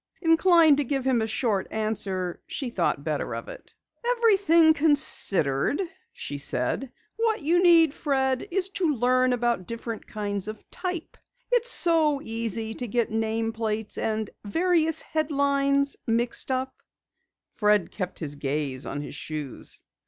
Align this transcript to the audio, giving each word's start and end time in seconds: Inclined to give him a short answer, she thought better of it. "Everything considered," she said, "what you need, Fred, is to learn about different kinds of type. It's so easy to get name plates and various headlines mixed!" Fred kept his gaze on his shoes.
Inclined 0.23 0.77
to 0.77 0.83
give 0.83 1.05
him 1.05 1.21
a 1.21 1.27
short 1.27 1.67
answer, 1.69 2.41
she 2.47 2.71
thought 2.71 3.03
better 3.03 3.35
of 3.35 3.47
it. 3.49 3.75
"Everything 4.17 4.73
considered," 4.73 5.79
she 6.11 6.39
said, 6.39 6.91
"what 7.17 7.43
you 7.43 7.61
need, 7.61 7.93
Fred, 7.93 8.47
is 8.49 8.69
to 8.69 8.95
learn 8.95 9.31
about 9.31 9.67
different 9.67 10.07
kinds 10.07 10.47
of 10.47 10.67
type. 10.71 11.17
It's 11.51 11.69
so 11.69 12.19
easy 12.19 12.73
to 12.73 12.87
get 12.87 13.11
name 13.11 13.53
plates 13.53 13.95
and 13.99 14.27
various 14.43 15.03
headlines 15.03 15.97
mixed!" 16.07 16.49
Fred 17.53 17.91
kept 17.91 18.17
his 18.17 18.33
gaze 18.33 18.87
on 18.87 19.01
his 19.03 19.13
shoes. 19.13 19.83